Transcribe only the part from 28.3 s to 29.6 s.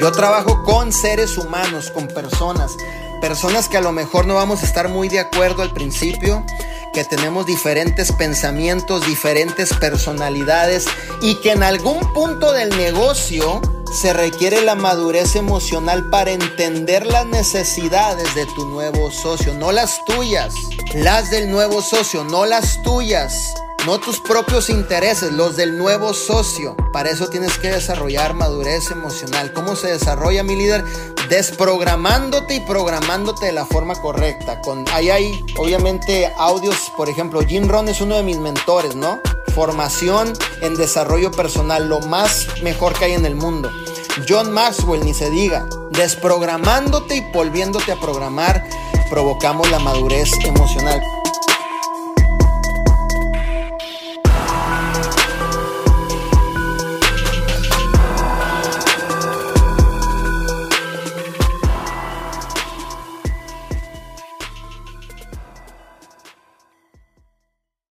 madurez emocional.